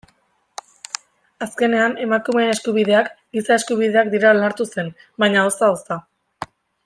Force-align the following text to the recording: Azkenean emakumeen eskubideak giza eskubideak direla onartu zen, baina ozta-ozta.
Azkenean 1.47 1.93
emakumeen 2.05 2.53
eskubideak 2.55 3.11
giza 3.39 3.59
eskubideak 3.61 4.11
direla 4.15 4.41
onartu 4.43 4.69
zen, 4.77 4.91
baina 5.25 5.45
ozta-ozta. 5.51 6.01